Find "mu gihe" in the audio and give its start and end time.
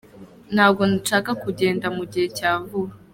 1.95-2.27